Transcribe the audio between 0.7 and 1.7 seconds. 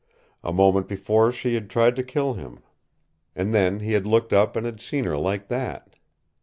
before she had